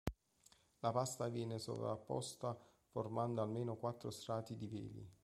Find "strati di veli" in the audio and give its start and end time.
4.09-5.11